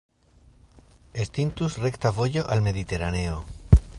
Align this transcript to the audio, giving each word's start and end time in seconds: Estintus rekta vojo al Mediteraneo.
Estintus 1.25 1.77
rekta 1.85 2.09
vojo 2.21 2.47
al 2.55 2.63
Mediteraneo. 2.69 3.39